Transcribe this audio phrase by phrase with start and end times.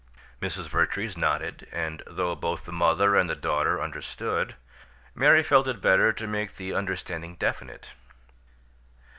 [0.41, 0.67] Mrs.
[0.67, 4.55] Vertrees nodded; and though both the mother and the daughter understood,
[5.13, 7.91] Mary felt it better to make the understanding definite.